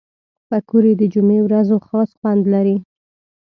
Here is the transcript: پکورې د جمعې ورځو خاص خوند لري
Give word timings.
پکورې 0.49 0.93
د 0.97 1.03
جمعې 1.13 1.39
ورځو 1.47 1.77
خاص 1.87 2.09
خوند 2.19 2.43
لري 2.53 2.77